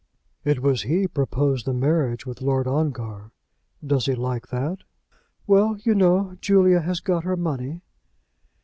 "It 0.43 0.63
was 0.63 0.81
he 0.81 1.07
proposed 1.07 1.67
the 1.67 1.73
marriage 1.73 2.25
with 2.25 2.41
Lord 2.41 2.65
Ongar. 2.65 3.29
Does 3.85 4.07
he 4.07 4.15
like 4.15 4.47
that?" 4.47 4.79
"Well; 5.45 5.77
you 5.83 5.93
know, 5.93 6.37
Julia 6.41 6.79
has 6.81 7.01
got 7.01 7.23
her 7.23 7.37
money." 7.37 7.83